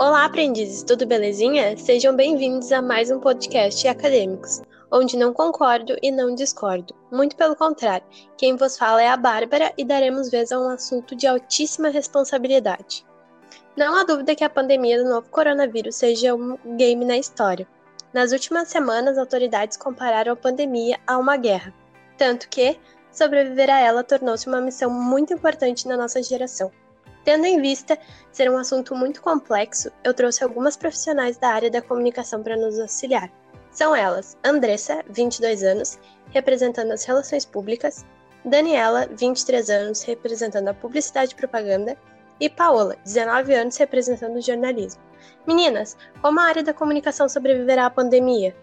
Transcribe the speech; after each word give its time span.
Olá, 0.00 0.24
aprendizes, 0.24 0.82
tudo 0.82 1.04
belezinha? 1.04 1.76
Sejam 1.76 2.16
bem-vindos 2.16 2.72
a 2.72 2.80
mais 2.80 3.10
um 3.10 3.20
podcast 3.20 3.86
Acadêmicos, 3.86 4.62
onde 4.90 5.14
não 5.14 5.30
concordo 5.30 5.94
e 6.00 6.10
não 6.10 6.34
discordo. 6.34 6.94
Muito 7.12 7.36
pelo 7.36 7.54
contrário, 7.54 8.06
quem 8.38 8.56
vos 8.56 8.78
fala 8.78 9.02
é 9.02 9.08
a 9.08 9.16
Bárbara 9.18 9.70
e 9.76 9.84
daremos 9.84 10.30
vez 10.30 10.50
a 10.52 10.58
um 10.58 10.70
assunto 10.70 11.14
de 11.14 11.26
altíssima 11.26 11.90
responsabilidade. 11.90 13.04
Não 13.76 13.94
há 13.94 14.02
dúvida 14.02 14.34
que 14.34 14.42
a 14.42 14.48
pandemia 14.48 15.04
do 15.04 15.10
novo 15.10 15.28
coronavírus 15.28 15.96
seja 15.96 16.34
um 16.34 16.56
game 16.78 17.04
na 17.04 17.18
história. 17.18 17.68
Nas 18.14 18.32
últimas 18.32 18.68
semanas, 18.68 19.18
autoridades 19.18 19.76
compararam 19.76 20.32
a 20.32 20.36
pandemia 20.36 20.98
a 21.06 21.18
uma 21.18 21.36
guerra, 21.36 21.74
tanto 22.16 22.48
que 22.48 22.78
sobreviver 23.12 23.68
a 23.68 23.78
ela 23.78 24.02
tornou-se 24.02 24.48
uma 24.48 24.62
missão 24.62 24.88
muito 24.88 25.34
importante 25.34 25.86
na 25.86 25.94
nossa 25.94 26.22
geração. 26.22 26.72
Tendo 27.30 27.46
em 27.46 27.62
vista 27.62 27.96
ser 28.32 28.50
um 28.50 28.58
assunto 28.58 28.92
muito 28.92 29.22
complexo, 29.22 29.88
eu 30.02 30.12
trouxe 30.12 30.42
algumas 30.42 30.76
profissionais 30.76 31.36
da 31.38 31.50
área 31.50 31.70
da 31.70 31.80
comunicação 31.80 32.42
para 32.42 32.56
nos 32.56 32.76
auxiliar. 32.76 33.30
São 33.70 33.94
elas 33.94 34.36
Andressa, 34.42 35.04
22 35.08 35.62
anos, 35.62 35.96
representando 36.30 36.90
as 36.90 37.04
relações 37.04 37.44
públicas, 37.44 38.04
Daniela, 38.44 39.08
23 39.16 39.70
anos, 39.70 40.02
representando 40.02 40.66
a 40.66 40.74
publicidade 40.74 41.30
e 41.30 41.36
propaganda, 41.36 41.96
e 42.40 42.50
Paola, 42.50 42.96
19 43.04 43.54
anos, 43.54 43.76
representando 43.76 44.34
o 44.34 44.42
jornalismo. 44.42 45.00
Meninas, 45.46 45.96
como 46.20 46.40
a 46.40 46.46
área 46.46 46.64
da 46.64 46.74
comunicação 46.74 47.28
sobreviverá 47.28 47.86
à 47.86 47.90
pandemia? 47.90 48.56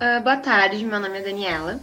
Uh, 0.00 0.22
boa 0.22 0.38
tarde, 0.38 0.82
meu 0.86 0.98
nome 0.98 1.18
é 1.18 1.22
Daniela. 1.22 1.78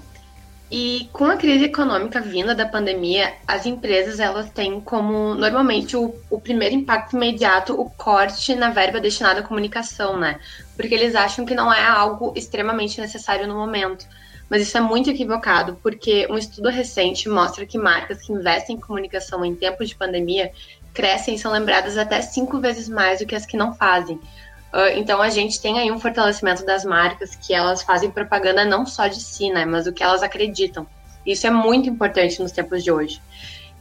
E 0.70 1.08
com 1.14 1.26
a 1.26 1.38
crise 1.38 1.66
econômica 1.66 2.20
vinda 2.20 2.56
da 2.56 2.66
pandemia, 2.66 3.34
as 3.48 3.68
empresas 3.68 4.20
elas 4.20 4.50
têm 4.50 4.82
como 4.82 5.36
normalmente 5.36 5.96
o, 5.96 6.16
o, 6.30 6.42
primeiro 6.42 6.74
impacto 6.74 7.16
imediato 7.16 7.80
o 7.80 7.88
corte 7.88 8.56
na 8.56 8.72
verba 8.72 9.00
destinada 9.00 9.42
à 9.42 9.44
comunicação, 9.44 10.18
né? 10.18 10.40
Porque 10.76 10.96
eles 10.96 11.14
acham 11.14 11.46
que 11.46 11.54
não 11.54 11.72
é 11.72 11.86
algo 11.86 12.34
extremamente 12.36 13.00
necessário 13.00 13.48
no 13.48 13.54
momento. 13.54 14.08
Mas 14.50 14.62
isso 14.62 14.78
é 14.78 14.82
muito 14.82 15.10
equivocado, 15.10 15.78
porque 15.82 16.28
um 16.30 16.38
estudo 16.38 16.70
recente 16.70 17.30
mostra 17.30 17.66
que 17.66 17.78
marcas 17.78 18.22
que 18.22 18.34
investem 18.34 18.76
em 18.76 18.80
comunicação 18.80 19.46
em 19.46 19.56
tempos 19.56 19.90
de 19.90 19.96
pandemia 19.96 20.52
crescem 20.94 21.36
e 21.36 21.40
são 21.40 21.52
lembradas 21.52 21.98
até 21.98 22.22
cinco 22.22 22.60
vezes 22.60 22.88
mais 22.88 23.20
do 23.20 23.26
que 23.26 23.36
as 23.36 23.46
que 23.46 23.58
não 23.58 23.74
fazem. 23.74 24.20
Uh, 24.76 24.92
então 24.98 25.22
a 25.22 25.30
gente 25.30 25.62
tem 25.62 25.80
aí 25.80 25.90
um 25.90 25.98
fortalecimento 25.98 26.66
das 26.66 26.84
marcas 26.84 27.34
que 27.34 27.54
elas 27.54 27.82
fazem 27.82 28.12
propaganda 28.12 28.66
não 28.66 28.86
só 28.86 29.08
de 29.08 29.22
si, 29.22 29.50
né, 29.50 29.64
mas 29.64 29.86
do 29.86 29.94
que 29.94 30.04
elas 30.04 30.22
acreditam. 30.22 30.86
Isso 31.26 31.48
é 31.48 31.50
muito 31.50 31.88
importante 31.88 32.42
nos 32.42 32.52
tempos 32.52 32.84
de 32.84 32.92
hoje. 32.92 33.22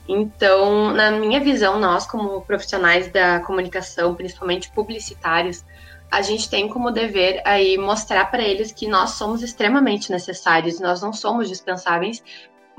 Então, 0.09 0.93
na 0.93 1.11
minha 1.11 1.41
visão, 1.41 1.81
nós 1.81 2.07
como 2.07 2.43
profissionais 2.43 3.11
da 3.11 3.41
comunicação, 3.41 4.15
principalmente 4.15 4.71
publicitários, 4.71 5.65
a 6.13 6.23
gente 6.23 6.49
tem 6.49 6.69
como 6.69 6.93
dever 6.93 7.43
aí 7.45 7.77
mostrar 7.77 8.31
para 8.31 8.45
eles 8.45 8.71
que 8.71 8.87
nós 8.87 9.11
somos 9.11 9.43
extremamente 9.43 10.13
necessários, 10.13 10.79
nós 10.79 11.03
não 11.03 11.13
somos 11.13 11.49
dispensáveis, 11.49 12.23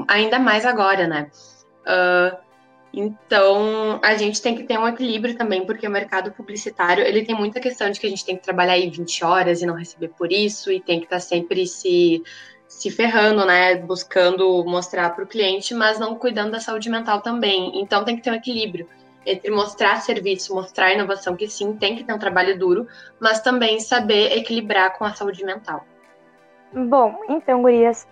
ainda 0.07 0.39
mais 0.39 0.66
agora, 0.66 1.05
né? 1.05 1.29
Uh, 1.81 2.44
então, 2.97 3.99
a 4.01 4.15
gente 4.15 4.41
tem 4.41 4.55
que 4.55 4.63
ter 4.63 4.79
um 4.79 4.88
equilíbrio 4.88 5.35
também, 5.35 5.65
porque 5.65 5.85
o 5.85 5.91
mercado 5.91 6.31
publicitário, 6.31 7.03
ele 7.03 7.25
tem 7.25 7.35
muita 7.35 7.59
questão 7.59 7.91
de 7.91 7.99
que 7.99 8.07
a 8.07 8.09
gente 8.09 8.23
tem 8.23 8.38
que 8.38 8.43
trabalhar 8.43 8.71
aí 8.71 8.89
20 8.89 9.25
horas 9.25 9.61
e 9.61 9.65
não 9.65 9.75
receber 9.75 10.07
por 10.17 10.31
isso, 10.31 10.71
e 10.71 10.79
tem 10.79 10.99
que 10.99 11.05
estar 11.05 11.17
tá 11.17 11.19
sempre 11.19 11.67
se, 11.67 12.23
se 12.69 12.89
ferrando, 12.89 13.45
né, 13.45 13.75
buscando 13.75 14.63
mostrar 14.63 15.09
para 15.09 15.25
o 15.25 15.27
cliente, 15.27 15.73
mas 15.73 15.99
não 15.99 16.16
cuidando 16.16 16.51
da 16.51 16.61
saúde 16.61 16.89
mental 16.89 17.19
também. 17.19 17.81
Então, 17.81 18.05
tem 18.05 18.16
que 18.16 18.21
ter 18.21 18.31
um 18.31 18.35
equilíbrio 18.35 18.88
entre 19.25 19.51
mostrar 19.51 20.01
serviço, 20.01 20.55
mostrar 20.55 20.93
inovação, 20.93 21.35
que 21.35 21.49
sim, 21.49 21.75
tem 21.75 21.97
que 21.97 22.03
ter 22.05 22.13
um 22.13 22.19
trabalho 22.19 22.57
duro, 22.57 22.88
mas 23.19 23.41
também 23.41 23.77
saber 23.81 24.38
equilibrar 24.38 24.97
com 24.97 25.03
a 25.03 25.13
saúde 25.13 25.43
mental. 25.43 25.85
Bom, 26.72 27.19
então, 27.27 27.62
gurias, 27.62 28.07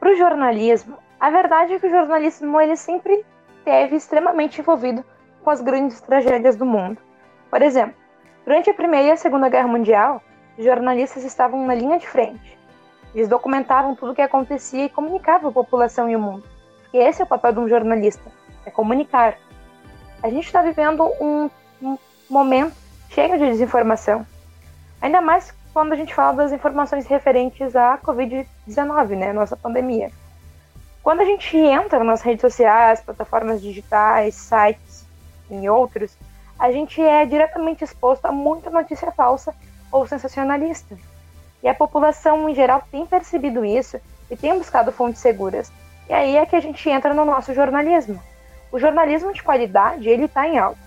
para 0.00 0.10
o 0.10 0.16
jornalismo, 0.16 0.98
a 1.20 1.30
verdade 1.30 1.74
é 1.74 1.78
que 1.78 1.86
o 1.86 1.90
jornalismo, 1.90 2.60
ele 2.60 2.76
sempre 2.76 3.24
esteve 3.66 3.96
extremamente 3.96 4.60
envolvido 4.60 5.04
com 5.42 5.50
as 5.50 5.60
grandes 5.60 6.00
tragédias 6.00 6.54
do 6.54 6.64
mundo. 6.64 6.98
Por 7.50 7.60
exemplo, 7.60 7.96
durante 8.44 8.70
a 8.70 8.74
Primeira 8.74 9.08
e 9.08 9.10
a 9.10 9.16
Segunda 9.16 9.48
Guerra 9.48 9.66
Mundial, 9.66 10.22
jornalistas 10.56 11.24
estavam 11.24 11.66
na 11.66 11.74
linha 11.74 11.98
de 11.98 12.06
frente. 12.06 12.56
Eles 13.12 13.28
documentavam 13.28 13.96
tudo 13.96 14.12
o 14.12 14.14
que 14.14 14.22
acontecia 14.22 14.84
e 14.84 14.88
comunicavam 14.88 15.50
a 15.50 15.52
população 15.52 16.08
e 16.08 16.14
o 16.14 16.20
mundo. 16.20 16.44
E 16.94 16.98
esse 16.98 17.20
é 17.20 17.24
o 17.24 17.28
papel 17.28 17.52
de 17.52 17.58
um 17.58 17.68
jornalista, 17.68 18.30
é 18.64 18.70
comunicar. 18.70 19.36
A 20.22 20.30
gente 20.30 20.46
está 20.46 20.62
vivendo 20.62 21.04
um, 21.20 21.50
um 21.82 21.98
momento 22.30 22.74
cheio 23.10 23.36
de 23.36 23.46
desinformação. 23.46 24.24
Ainda 25.02 25.20
mais 25.20 25.52
quando 25.74 25.92
a 25.92 25.96
gente 25.96 26.14
fala 26.14 26.36
das 26.36 26.52
informações 26.52 27.06
referentes 27.06 27.74
à 27.74 27.98
Covid-19, 27.98 29.08
né, 29.16 29.32
nossa 29.32 29.56
pandemia. 29.56 30.10
Quando 31.06 31.20
a 31.20 31.24
gente 31.24 31.56
entra 31.56 32.02
nas 32.02 32.20
redes 32.20 32.40
sociais, 32.40 33.00
plataformas 33.00 33.62
digitais, 33.62 34.34
sites 34.34 35.06
e 35.48 35.68
outros, 35.68 36.18
a 36.58 36.72
gente 36.72 37.00
é 37.00 37.24
diretamente 37.24 37.84
exposto 37.84 38.26
a 38.26 38.32
muita 38.32 38.70
notícia 38.70 39.12
falsa 39.12 39.54
ou 39.92 40.04
sensacionalista. 40.04 40.98
E 41.62 41.68
a 41.68 41.74
população 41.74 42.48
em 42.48 42.56
geral 42.56 42.82
tem 42.90 43.06
percebido 43.06 43.64
isso 43.64 44.00
e 44.28 44.36
tem 44.36 44.58
buscado 44.58 44.90
fontes 44.90 45.20
seguras. 45.20 45.70
E 46.08 46.12
aí 46.12 46.36
é 46.36 46.44
que 46.44 46.56
a 46.56 46.60
gente 46.60 46.90
entra 46.90 47.14
no 47.14 47.24
nosso 47.24 47.54
jornalismo. 47.54 48.20
O 48.72 48.78
jornalismo 48.80 49.32
de 49.32 49.44
qualidade, 49.44 50.08
ele 50.08 50.24
está 50.24 50.48
em 50.48 50.58
alta. 50.58 50.80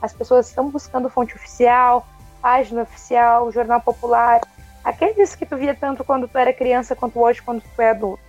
As 0.00 0.12
pessoas 0.12 0.46
estão 0.46 0.70
buscando 0.70 1.10
fonte 1.10 1.34
oficial, 1.34 2.06
página 2.40 2.82
oficial, 2.82 3.50
jornal 3.50 3.80
popular, 3.80 4.42
aqueles 4.84 5.34
que 5.34 5.44
tu 5.44 5.56
via 5.56 5.74
tanto 5.74 6.04
quando 6.04 6.28
tu 6.28 6.38
era 6.38 6.52
criança 6.52 6.94
quanto 6.94 7.18
hoje 7.18 7.42
quando 7.42 7.60
tu 7.60 7.82
é 7.82 7.90
adulto 7.90 8.25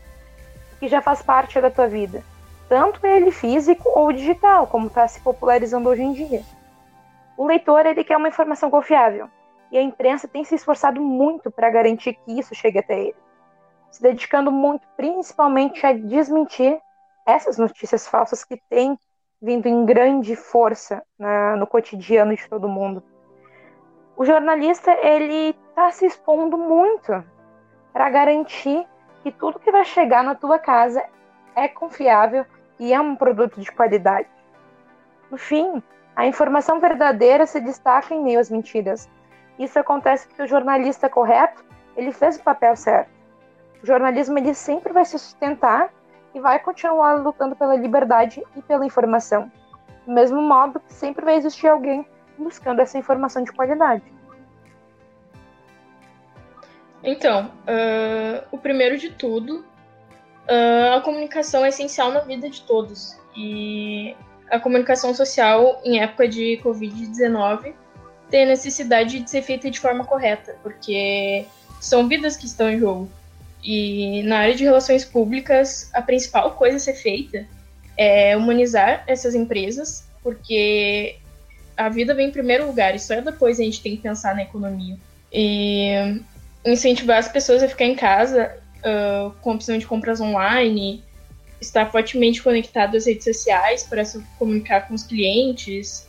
que 0.80 0.88
já 0.88 1.02
faz 1.02 1.22
parte 1.22 1.60
da 1.60 1.72
tua 1.72 1.88
vida, 1.88 2.24
tanto 2.70 3.06
ele 3.06 3.32
físico 3.32 3.90
ou 3.96 4.12
digital, 4.12 4.68
como 4.68 4.88
está 4.88 5.08
se 5.08 5.20
popularizando 5.22 5.90
hoje 5.90 6.04
em 6.04 6.14
dia. 6.14 6.44
O 7.38 7.46
leitor 7.46 7.86
ele 7.86 8.04
quer 8.04 8.18
uma 8.18 8.28
informação 8.28 8.70
confiável 8.70 9.30
e 9.72 9.78
a 9.78 9.82
imprensa 9.82 10.28
tem 10.28 10.44
se 10.44 10.56
esforçado 10.56 11.02
muito 11.02 11.52
para 11.52 11.70
garantir 11.70 12.14
que 12.14 12.40
isso 12.40 12.56
chegue 12.56 12.80
até 12.80 13.00
ele, 13.00 13.16
se 13.92 14.02
dedicando 14.02 14.52
muito 14.52 14.88
principalmente 14.96 15.86
a 15.86 15.94
desmentir 15.94 16.80
essas 17.26 17.58
notícias 17.58 18.08
falsas 18.08 18.44
que 18.44 18.58
têm 18.70 18.98
vindo 19.42 19.68
em 19.68 19.86
grande 19.86 20.36
força 20.36 21.04
no 21.58 21.68
cotidiano 21.68 22.36
de 22.36 22.50
todo 22.50 22.68
mundo. 22.68 23.04
O 24.16 24.26
jornalista 24.26 24.92
ele 25.06 25.56
está 25.70 25.92
se 25.92 26.06
expondo 26.06 26.58
muito 26.58 27.24
para 27.94 28.10
garantir 28.10 28.88
que 29.28 29.32
tudo 29.34 29.60
que 29.60 29.70
vai 29.70 29.84
chegar 29.84 30.24
na 30.24 30.36
tua 30.36 30.58
casa 30.58 31.04
é 31.54 31.68
confiável 31.68 32.46
e 32.80 32.94
é 32.94 33.02
um 33.02 33.14
produto 33.14 33.60
de 33.60 33.70
qualidade. 33.70 34.30
No 35.30 35.38
fim, 35.38 35.84
a 36.16 36.26
informação 36.26 36.80
verdadeira 36.80 37.46
se 37.46 37.60
destaca 37.60 38.16
em 38.16 38.24
meio 38.24 38.40
às 38.40 38.50
mentiras. 38.50 39.10
Isso 39.60 39.78
acontece 39.78 40.28
porque 40.28 40.44
o 40.44 40.48
jornalista 40.48 41.10
correto, 41.10 41.62
ele 41.98 42.14
fez 42.14 42.38
o 42.38 42.44
papel 42.44 42.74
certo. 42.78 43.10
O 43.84 43.86
jornalismo 43.86 44.38
ele 44.38 44.54
sempre 44.54 44.94
vai 44.94 45.04
se 45.04 45.20
sustentar 45.20 45.90
e 46.34 46.40
vai 46.40 46.60
continuar 46.60 47.16
lutando 47.16 47.54
pela 47.54 47.76
liberdade 47.76 48.42
e 48.56 48.62
pela 48.62 48.86
informação. 48.86 49.52
Do 50.06 50.14
mesmo 50.14 50.42
modo 50.42 50.80
que 50.80 50.94
sempre 50.94 51.26
vai 51.26 51.36
existir 51.36 51.68
alguém 51.68 52.08
buscando 52.38 52.80
essa 52.80 52.98
informação 52.98 53.44
de 53.44 53.52
qualidade. 53.52 54.04
Então, 57.08 57.46
uh, 57.46 58.46
o 58.52 58.58
primeiro 58.58 58.98
de 58.98 59.10
tudo, 59.12 59.60
uh, 59.60 60.98
a 60.98 61.02
comunicação 61.02 61.64
é 61.64 61.70
essencial 61.70 62.12
na 62.12 62.20
vida 62.20 62.50
de 62.50 62.62
todos. 62.62 63.16
E 63.34 64.14
a 64.52 64.60
comunicação 64.60 65.14
social, 65.14 65.82
em 65.86 66.02
época 66.02 66.28
de 66.28 66.60
Covid-19, 66.62 67.74
tem 68.30 68.44
a 68.44 68.48
necessidade 68.48 69.22
de 69.22 69.30
ser 69.30 69.42
feita 69.42 69.72
de 69.72 69.80
forma 69.80 70.04
correta, 70.04 70.58
porque 70.62 71.46
são 71.80 72.10
vidas 72.10 72.36
que 72.36 72.46
estão 72.46 72.70
em 72.70 72.78
jogo. 72.78 73.10
E 73.64 74.22
na 74.24 74.40
área 74.40 74.56
de 74.56 74.66
relações 74.66 75.06
públicas, 75.06 75.90
a 75.94 76.02
principal 76.02 76.56
coisa 76.56 76.76
a 76.76 76.80
ser 76.80 76.96
feita 76.96 77.48
é 77.96 78.36
humanizar 78.36 79.06
essas 79.08 79.34
empresas, 79.34 80.06
porque 80.22 81.16
a 81.78 81.88
vida 81.88 82.14
vem 82.14 82.28
em 82.28 82.32
primeiro 82.32 82.68
lugar, 82.68 82.94
e 82.94 83.00
só 83.00 83.22
depois 83.22 83.62
a 83.62 83.64
gente 83.64 83.82
tem 83.82 83.96
que 83.96 84.02
pensar 84.02 84.36
na 84.36 84.42
economia. 84.42 84.98
E 85.32 86.22
incentivar 86.66 87.18
as 87.18 87.28
pessoas 87.28 87.64
a 87.64 87.68
ficar 87.68 87.86
em 87.86 87.96
casa 87.96 88.58
uh, 88.80 89.32
com 89.42 89.56
opção 89.56 89.78
de 89.78 89.86
compras 89.86 90.20
online, 90.20 91.04
estar 91.62 91.92
fortemente 91.92 92.42
conectado 92.42 92.96
às 92.96 93.06
redes 93.06 93.24
sociais 93.24 93.84
para 93.84 94.04
se 94.06 94.24
comunicar 94.38 94.88
com 94.88 94.94
os 94.94 95.04
clientes, 95.04 96.08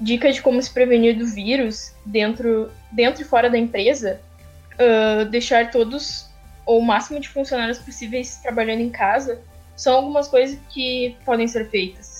dicas 0.00 0.36
de 0.36 0.42
como 0.42 0.62
se 0.62 0.72
prevenir 0.72 1.16
do 1.16 1.26
vírus 1.26 1.92
dentro, 2.04 2.70
dentro 2.92 3.22
e 3.22 3.24
fora 3.24 3.48
da 3.48 3.58
empresa, 3.58 4.20
uh, 4.74 5.24
deixar 5.26 5.70
todos 5.70 6.26
ou 6.66 6.78
o 6.78 6.84
máximo 6.84 7.20
de 7.20 7.28
funcionários 7.28 7.78
possíveis 7.78 8.36
trabalhando 8.36 8.80
em 8.80 8.90
casa, 8.90 9.40
são 9.76 9.96
algumas 9.96 10.28
coisas 10.28 10.58
que 10.70 11.16
podem 11.24 11.46
ser 11.46 11.68
feitas. 11.68 12.13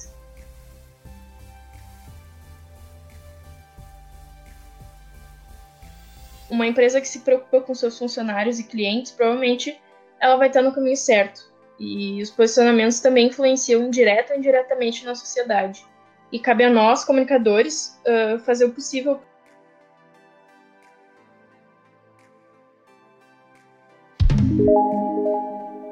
Uma 6.55 6.67
empresa 6.67 7.01
que 7.01 7.09
se 7.09 7.21
preocupa 7.21 7.61
com 7.61 7.75
seus 7.75 7.99
funcionários 7.99 8.59
e 8.59 8.65
clientes, 8.65 9.13
provavelmente 9.13 9.79
ela 10.21 10.37
vai 10.37 10.49
estar 10.49 10.63
no 10.63 10.73
caminho 10.73 10.97
certo. 10.97 11.53
E 11.79 12.23
os 12.23 12.31
posicionamentos 12.31 13.01
também 13.01 13.27
influenciam 13.27 13.91
direta 13.91 14.33
ou 14.33 14.39
indiretamente 14.39 15.05
na 15.05 15.15
sociedade. 15.15 15.85
E 16.31 16.39
cabe 16.39 16.65
a 16.65 16.71
nós, 16.71 17.05
comunicadores, 17.05 18.01
uh, 18.07 18.39
fazer 18.39 18.67
o 18.67 18.73
possível 18.73 19.21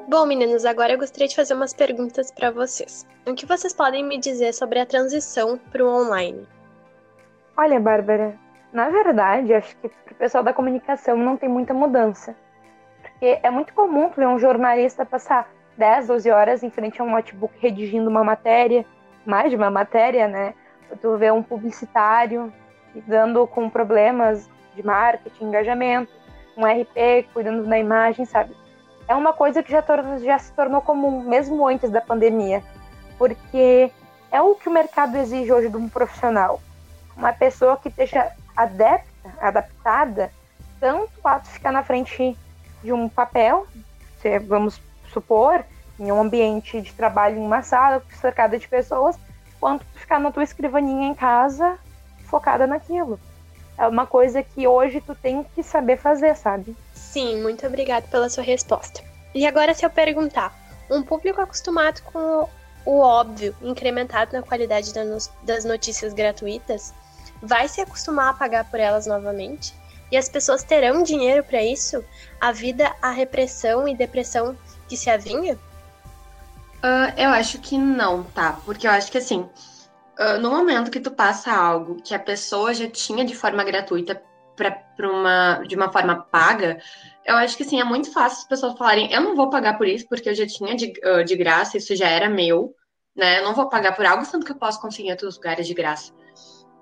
Bom, 0.07 0.25
meninos, 0.27 0.63
agora 0.63 0.93
eu 0.93 0.97
gostaria 0.97 1.27
de 1.27 1.35
fazer 1.35 1.53
umas 1.53 1.73
perguntas 1.73 2.31
para 2.31 2.51
vocês. 2.51 3.05
O 3.25 3.33
que 3.33 3.45
vocês 3.45 3.73
podem 3.73 4.05
me 4.05 4.19
dizer 4.19 4.53
sobre 4.53 4.79
a 4.79 4.85
transição 4.85 5.57
para 5.57 5.83
o 5.83 5.89
online? 5.89 6.47
Olha, 7.57 7.79
Bárbara, 7.79 8.39
na 8.73 8.89
verdade, 8.89 9.53
acho 9.53 9.75
que 9.77 9.87
para 9.87 10.11
o 10.11 10.15
pessoal 10.15 10.43
da 10.43 10.53
comunicação 10.53 11.15
não 11.15 11.37
tem 11.37 11.47
muita 11.47 11.73
mudança. 11.73 12.35
Porque 13.01 13.39
é 13.41 13.49
muito 13.49 13.73
comum 13.73 14.09
ver 14.09 14.27
um 14.27 14.39
jornalista 14.39 15.05
passar 15.05 15.49
10, 15.77 16.07
12 16.07 16.31
horas 16.31 16.63
em 16.63 16.69
frente 16.69 17.01
a 17.01 17.05
um 17.05 17.11
notebook 17.11 17.53
redigindo 17.59 18.09
uma 18.09 18.23
matéria, 18.23 18.85
mais 19.25 19.49
de 19.49 19.55
uma 19.55 19.69
matéria, 19.69 20.27
né? 20.27 20.53
Tu 21.01 21.17
vê 21.17 21.31
um 21.31 21.41
publicitário 21.41 22.51
lidando 22.93 23.47
com 23.47 23.69
problemas 23.69 24.49
de 24.75 24.85
marketing, 24.85 25.45
engajamento, 25.45 26.11
um 26.57 26.65
RP 26.65 27.27
cuidando 27.33 27.65
da 27.65 27.79
imagem, 27.79 28.25
sabe? 28.25 28.55
é 29.07 29.15
uma 29.15 29.33
coisa 29.33 29.61
que 29.61 29.71
já, 29.71 29.83
já 30.23 30.39
se 30.39 30.51
tornou 30.53 30.81
comum, 30.81 31.21
mesmo 31.21 31.67
antes 31.67 31.89
da 31.89 32.01
pandemia, 32.01 32.63
porque 33.17 33.91
é 34.31 34.41
o 34.41 34.55
que 34.55 34.69
o 34.69 34.71
mercado 34.71 35.17
exige 35.17 35.51
hoje 35.51 35.69
de 35.69 35.77
um 35.77 35.89
profissional. 35.89 36.61
Uma 37.15 37.33
pessoa 37.33 37.77
que 37.77 37.89
esteja 37.89 38.31
adepta, 38.55 39.33
adaptada, 39.39 40.31
tanto 40.79 41.11
a 41.23 41.39
ficar 41.39 41.71
na 41.71 41.83
frente 41.83 42.37
de 42.83 42.91
um 42.91 43.07
papel, 43.07 43.65
se, 44.21 44.39
vamos 44.39 44.81
supor, 45.11 45.63
em 45.99 46.11
um 46.11 46.21
ambiente 46.21 46.81
de 46.81 46.93
trabalho 46.93 47.37
em 47.37 47.45
uma 47.45 47.61
sala, 47.61 48.03
cercada 48.19 48.57
de 48.57 48.67
pessoas, 48.67 49.17
quanto 49.59 49.85
ficar 49.95 50.19
na 50.19 50.31
tua 50.31 50.43
escrivaninha 50.43 51.07
em 51.07 51.13
casa, 51.13 51.77
focada 52.25 52.67
naquilo. 52.67 53.19
É 53.77 53.87
uma 53.87 54.05
coisa 54.05 54.43
que 54.43 54.67
hoje 54.67 55.01
tu 55.01 55.15
tem 55.15 55.43
que 55.55 55.63
saber 55.63 55.97
fazer, 55.97 56.35
sabe? 56.35 56.75
Sim, 56.93 57.41
muito 57.41 57.65
obrigada 57.65 58.05
pela 58.07 58.29
sua 58.29 58.43
resposta. 58.43 59.01
E 59.33 59.47
agora, 59.47 59.73
se 59.73 59.85
eu 59.85 59.89
perguntar, 59.89 60.53
um 60.89 61.01
público 61.01 61.41
acostumado 61.41 62.01
com 62.03 62.47
o 62.85 62.99
óbvio, 62.99 63.55
incrementado 63.61 64.33
na 64.33 64.43
qualidade 64.43 64.91
das 65.43 65.65
notícias 65.65 66.13
gratuitas, 66.13 66.93
vai 67.43 67.67
se 67.67 67.81
acostumar 67.81 68.29
a 68.29 68.33
pagar 68.33 68.63
por 68.71 68.79
elas 68.79 69.05
novamente? 69.05 69.75
E 70.09 70.17
as 70.17 70.29
pessoas 70.29 70.63
terão 70.63 71.03
dinheiro 71.03 71.43
para 71.43 71.61
isso? 71.61 72.03
A 72.39 72.51
vida, 72.51 72.95
a 73.01 73.11
repressão 73.11 73.87
e 73.87 73.95
depressão 73.95 74.57
que 74.87 74.95
se 74.95 75.09
avinha? 75.09 75.55
Uh, 76.83 77.13
eu 77.17 77.29
acho 77.29 77.59
que 77.59 77.77
não, 77.77 78.23
tá? 78.23 78.59
Porque 78.65 78.87
eu 78.87 78.91
acho 78.91 79.11
que 79.11 79.17
assim, 79.17 79.49
uh, 80.19 80.39
no 80.39 80.51
momento 80.51 80.91
que 80.91 80.99
tu 80.99 81.11
passa 81.11 81.51
algo 81.51 82.01
que 82.01 82.13
a 82.13 82.19
pessoa 82.19 82.73
já 82.73 82.89
tinha 82.89 83.25
de 83.25 83.35
forma 83.35 83.63
gratuita 83.63 84.21
para 84.55 85.09
uma 85.09 85.63
de 85.67 85.75
uma 85.75 85.91
forma 85.91 86.15
paga, 86.15 86.79
eu 87.25 87.35
acho 87.37 87.57
que 87.57 87.63
sim, 87.63 87.79
é 87.79 87.83
muito 87.83 88.11
fácil 88.11 88.39
as 88.39 88.47
pessoas 88.47 88.77
falarem, 88.77 89.11
eu 89.11 89.21
não 89.21 89.35
vou 89.35 89.49
pagar 89.49 89.77
por 89.77 89.87
isso, 89.87 90.07
porque 90.07 90.29
eu 90.29 90.35
já 90.35 90.45
tinha 90.45 90.75
de, 90.75 90.93
uh, 91.03 91.23
de 91.23 91.35
graça, 91.35 91.77
isso 91.77 91.95
já 91.95 92.07
era 92.07 92.29
meu, 92.29 92.75
né? 93.15 93.39
Eu 93.39 93.45
não 93.45 93.55
vou 93.55 93.67
pagar 93.67 93.95
por 93.95 94.05
algo, 94.05 94.25
sendo 94.25 94.45
que 94.45 94.51
eu 94.51 94.57
posso 94.57 94.79
conseguir 94.79 95.07
em 95.07 95.11
outros 95.11 95.37
lugares 95.37 95.65
de 95.65 95.73
graça. 95.73 96.13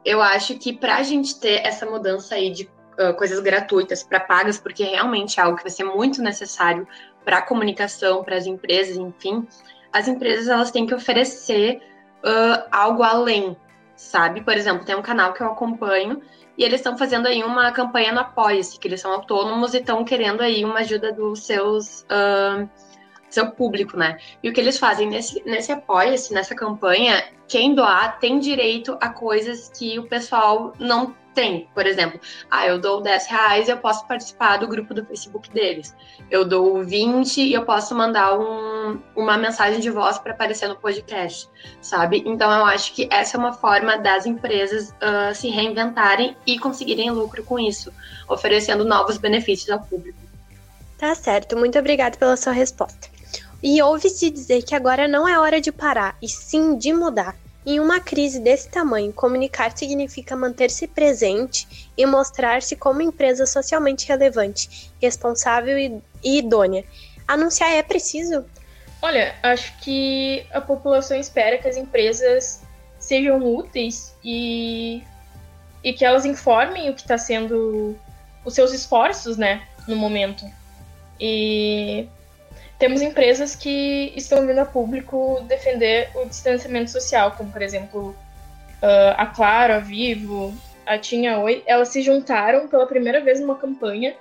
Eu 0.04 0.22
acho 0.22 0.58
que 0.58 0.74
para 0.74 0.98
a 0.98 1.04
gente 1.04 1.40
ter 1.40 1.66
essa 1.66 1.86
mudança 1.86 2.36
aí 2.36 2.50
de 2.50 2.70
uh, 3.00 3.14
coisas 3.16 3.40
gratuitas 3.40 4.04
para 4.04 4.20
pagas, 4.20 4.58
porque 4.58 4.84
realmente 4.84 5.40
é 5.40 5.44
algo 5.44 5.58
que 5.58 5.64
vai 5.64 5.72
ser 5.72 5.84
muito 5.84 6.22
necessário 6.22 6.88
para 7.24 7.38
a 7.38 7.42
comunicação, 7.42 8.24
para 8.24 8.36
as 8.36 8.46
empresas, 8.46 8.98
enfim, 8.98 9.48
as 9.94 10.08
empresas 10.08 10.48
elas 10.48 10.72
têm 10.72 10.86
que 10.86 10.96
oferecer 10.96 11.82
uh, 12.24 12.68
algo 12.72 13.04
além, 13.04 13.56
sabe? 13.96 14.42
Por 14.42 14.54
exemplo, 14.54 14.86
tem 14.86 14.96
um 14.96 15.02
canal 15.02 15.34
que 15.34 15.42
eu 15.42 15.48
acompanho 15.48 16.22
e 16.58 16.64
eles 16.64 16.80
estão 16.80 16.98
fazendo 16.98 17.28
aí 17.28 17.44
uma 17.44 17.72
campanha 17.72 18.12
no 18.12 18.20
Apoia-se, 18.20 18.80
que 18.80 18.88
eles 18.88 19.02
são 19.02 19.12
autônomos 19.12 19.74
e 19.74 19.78
estão 19.78 20.04
querendo 20.04 20.42
aí 20.42 20.66
uma 20.66 20.80
ajuda 20.80 21.12
dos 21.12 21.46
seus 21.46 22.02
uh, 22.04 22.70
seu 23.34 23.52
público, 23.52 23.98
né? 23.98 24.18
E 24.44 24.50
o 24.50 24.54
que 24.54 24.60
eles 24.60 24.78
fazem 24.78 25.10
nesse, 25.10 25.42
nesse 25.46 25.72
Apoia-se, 25.72 26.34
nessa 26.34 26.54
campanha, 26.54 27.24
quem 27.48 27.74
doar 27.74 28.20
tem 28.20 28.40
direito 28.40 28.98
a 29.02 29.10
coisas 29.10 29.72
que 29.76 29.98
o 29.98 30.04
pessoal 30.04 30.74
não 30.80 31.16
tem, 31.34 31.70
por 31.74 31.86
exemplo, 31.86 32.20
ah, 32.50 32.68
eu 32.68 32.80
dou 32.80 33.02
10 33.02 33.28
reais 33.28 33.68
e 33.68 33.72
eu 33.72 33.78
posso 33.78 34.06
participar 34.06 34.58
do 34.58 34.68
grupo 34.68 34.94
do 34.94 35.06
Facebook 35.06 35.50
deles. 35.52 35.96
Eu 36.30 36.44
dou 36.46 36.84
20 36.84 37.42
e 37.42 37.54
eu 37.54 37.64
posso 37.64 37.96
mandar 37.96 38.38
um, 38.38 39.00
uma 39.16 39.38
mensagem 39.38 39.80
de 39.80 39.90
voz 39.90 40.18
para 40.18 40.34
aparecer 40.34 40.68
no 40.68 40.76
podcast, 40.76 41.50
sabe? 41.82 42.24
Então 42.26 42.52
eu 42.52 42.66
acho 42.66 42.94
que 42.94 43.08
essa 43.10 43.38
é 43.38 43.40
uma 43.40 43.54
forma 43.54 43.98
das 43.98 44.26
empresas 44.26 44.90
uh, 44.90 45.34
se 45.34 45.50
reinventarem 45.50 46.36
e 46.46 46.60
conseguirem 46.60 47.10
lucro 47.12 47.44
com 47.44 47.58
isso, 47.58 47.94
oferecendo 48.28 48.84
novos 48.84 49.18
benefícios 49.18 49.70
ao 49.70 49.80
público. 49.80 50.20
Tá 50.98 51.16
certo, 51.16 51.58
muito 51.58 51.80
obrigada 51.80 52.18
pela 52.18 52.38
sua 52.38 52.54
resposta. 52.54 53.10
E 53.64 53.82
ouve-se 53.82 54.30
dizer 54.30 54.64
que 54.64 54.74
agora 54.74 55.08
não 55.08 55.28
é 55.28 55.38
hora 55.38 55.62
de 55.62 55.72
parar, 55.72 56.18
e 56.22 56.28
sim 56.28 56.78
de 56.78 56.92
mudar. 56.92 57.36
Em 57.64 57.80
uma 57.80 58.00
crise 58.00 58.40
desse 58.40 58.68
tamanho, 58.70 59.14
comunicar 59.14 59.78
significa 59.78 60.36
manter-se 60.36 60.88
presente 60.88 61.92
e 61.96 62.06
mostrar-se 62.08 62.76
como 62.76 63.04
empresa 63.04 63.46
socialmente 63.46 64.08
relevante, 64.08 64.92
responsável 65.00 65.78
e, 65.78 66.02
idônea. 66.24 66.84
Anunciar 67.28 67.72
é 67.72 67.84
preciso? 67.84 68.44
Olha, 69.00 69.36
acho 69.44 69.78
que 69.80 70.44
a 70.52 70.60
população 70.60 71.18
espera 71.18 71.60
que 71.60 71.68
as 71.68 71.78
empresas 71.78 72.62
sejam 72.98 73.44
úteis 73.44 74.16
e, 74.24 75.04
e 75.84 75.94
que 75.94 76.04
elas 76.04 76.26
informem 76.26 76.90
o 76.90 76.96
que 76.96 77.02
está 77.02 77.18
sendo 77.18 77.96
os 78.44 78.56
seus 78.56 78.74
esforços, 78.74 79.38
né, 79.38 79.68
no 79.88 79.96
momento. 79.96 80.46
E 81.20 82.08
temos 82.82 83.00
empresas 83.04 83.56
que 83.56 84.12
estão 84.16 84.48
vindo 84.48 84.58
a 84.58 84.66
público 84.66 85.40
defender 85.48 86.10
o 86.16 86.26
distanciamento 86.26 86.90
social, 86.90 87.34
como 87.38 87.52
por 87.52 87.62
exemplo 87.62 88.16
a 89.16 89.28
Claro, 89.28 89.74
a 89.74 89.78
Vivo, 89.78 90.52
a 90.84 90.98
Tinha 90.98 91.38
Oi, 91.38 91.62
elas 91.68 91.90
se 91.90 92.02
juntaram 92.02 92.68
pela 92.68 92.88
primeira 92.88 93.22
vez 93.22 93.40
numa 93.40 93.56
campanha 93.56 94.16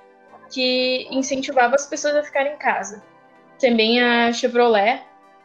que 0.51 1.07
incentivava 1.09 1.73
as 1.73 1.87
pessoas 1.87 2.15
a 2.15 2.21
ficarem 2.21 2.53
em 2.53 2.57
casa. 2.57 3.01
Também 3.59 3.99
a 3.99 4.31
Chevrolet, 4.31 5.01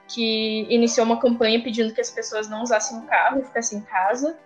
que 0.09 0.67
iniciou 0.69 1.07
uma 1.07 1.19
campanha 1.19 1.63
pedindo 1.63 1.95
que 1.95 2.03
as 2.03 2.11
pessoas 2.11 2.51
não 2.51 2.65
usassem 2.65 2.99
o 2.99 3.03
carro 3.05 3.41
e 3.41 3.45
ficassem 3.45 3.79
em 3.79 3.83
casa. 3.83 4.37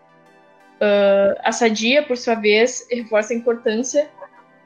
Uh, 0.76 1.34
a 1.42 1.50
Sadia, 1.50 2.04
por 2.04 2.16
sua 2.16 2.36
vez, 2.36 2.86
reforça 2.88 3.32
a 3.32 3.36
importância 3.36 4.08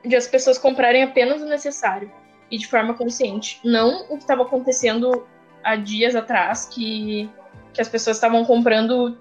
de 0.04 0.14
as 0.14 0.26
pessoas 0.26 0.58
comprarem 0.58 1.02
apenas 1.02 1.40
o 1.40 1.46
necessário 1.46 2.12
e 2.50 2.58
de 2.58 2.66
forma 2.66 2.94
consciente. 2.94 3.60
Não 3.64 4.04
o 4.04 4.16
que 4.16 4.22
estava 4.22 4.42
acontecendo 4.42 5.26
há 5.62 5.76
dias 5.76 6.14
atrás, 6.14 6.66
que, 6.66 7.30
que 7.72 7.80
as 7.80 7.88
pessoas 7.88 8.16
estavam 8.16 8.44
comprando 8.44 9.18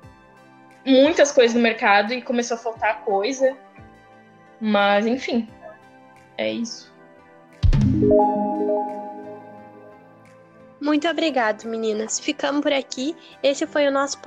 muitas 0.85 1.31
coisas 1.31 1.55
no 1.55 1.61
mercado 1.61 2.13
e 2.13 2.21
começou 2.21 2.55
a 2.55 2.59
faltar 2.59 3.01
coisa. 3.01 3.55
Mas, 4.59 5.05
enfim, 5.05 5.47
é 6.37 6.51
isso. 6.51 6.93
Muito 10.79 11.07
obrigado, 11.07 11.63
meninas. 11.65 12.19
Ficamos 12.19 12.61
por 12.61 12.73
aqui. 12.73 13.15
Esse 13.41 13.65
foi 13.65 13.87
o 13.87 13.91
nosso 13.91 14.19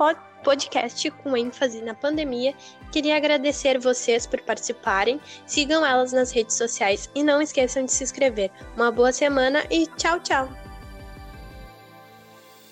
podcast 0.43 1.09
com 1.11 1.35
ênfase 1.35 1.81
na 1.81 1.93
pandemia. 1.93 2.53
Queria 2.91 3.17
agradecer 3.17 3.79
vocês 3.79 4.25
por 4.25 4.41
participarem. 4.41 5.19
Sigam 5.45 5.85
elas 5.85 6.11
nas 6.13 6.31
redes 6.31 6.55
sociais 6.55 7.09
e 7.15 7.23
não 7.23 7.41
esqueçam 7.41 7.85
de 7.85 7.91
se 7.91 8.03
inscrever. 8.03 8.51
Uma 8.75 8.91
boa 8.91 9.11
semana 9.11 9.63
e 9.69 9.87
tchau, 9.87 10.19
tchau! 10.19 10.66